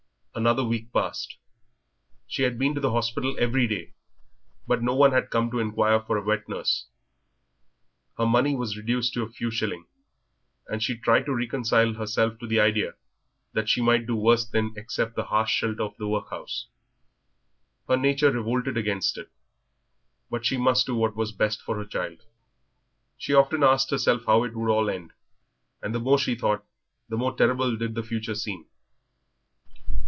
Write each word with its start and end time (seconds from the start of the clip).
Another 0.33 0.63
week 0.63 0.93
passed. 0.93 1.35
She 2.25 2.43
had 2.43 2.57
been 2.57 2.73
to 2.75 2.79
the 2.79 2.91
hospital 2.93 3.35
every 3.37 3.67
day, 3.67 3.95
but 4.65 4.81
no 4.81 4.95
one 4.95 5.11
had 5.11 5.29
been 5.29 5.51
to 5.51 5.59
inquire 5.59 5.99
for 5.99 6.15
a 6.15 6.23
wet 6.23 6.47
nurse. 6.47 6.87
Her 8.17 8.25
money 8.25 8.55
was 8.55 8.77
reduced 8.77 9.13
to 9.13 9.23
a 9.23 9.29
few 9.29 9.51
shillings, 9.51 9.87
and 10.69 10.81
she 10.81 10.97
tried 10.97 11.25
to 11.25 11.35
reconcile 11.35 11.95
herself 11.95 12.39
to 12.39 12.47
the 12.47 12.61
idea 12.61 12.93
that 13.51 13.67
she 13.67 13.81
might 13.81 14.07
do 14.07 14.15
worse 14.15 14.45
than 14.45 14.73
to 14.73 14.79
accept 14.79 15.17
the 15.17 15.25
harsh 15.25 15.51
shelter 15.51 15.83
of 15.83 15.97
the 15.97 16.07
workhouse. 16.07 16.67
Her 17.89 17.97
nature 17.97 18.31
revolted 18.31 18.77
against 18.77 19.17
it; 19.17 19.29
but 20.29 20.45
she 20.45 20.55
must 20.55 20.85
do 20.85 20.95
what 20.95 21.13
was 21.13 21.33
best 21.33 21.61
for 21.61 21.77
the 21.77 21.85
child. 21.87 22.23
She 23.17 23.33
often 23.33 23.63
asked 23.65 23.91
herself 23.91 24.23
how 24.25 24.45
it 24.45 24.55
would 24.55 24.69
all 24.69 24.89
end, 24.89 25.11
and 25.81 25.93
the 25.93 25.99
more 25.99 26.17
she 26.17 26.35
thought, 26.35 26.63
the 27.09 27.17
more 27.17 27.35
terrible 27.35 27.75
did 27.75 27.95
the 27.95 28.01
future 28.03 28.35
seem. 28.35 28.67